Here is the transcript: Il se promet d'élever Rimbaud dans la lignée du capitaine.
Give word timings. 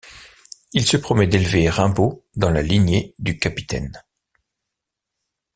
Il 0.73 0.83
se 0.87 0.97
promet 0.97 1.27
d'élever 1.27 1.69
Rimbaud 1.69 2.25
dans 2.35 2.49
la 2.49 2.63
lignée 2.63 3.13
du 3.19 3.37
capitaine. 3.37 4.01